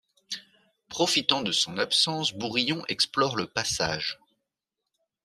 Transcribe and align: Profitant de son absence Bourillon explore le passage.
Profitant 0.89 1.43
de 1.43 1.51
son 1.51 1.77
absence 1.77 2.33
Bourillon 2.33 2.83
explore 2.87 3.35
le 3.35 3.45
passage. 3.45 4.19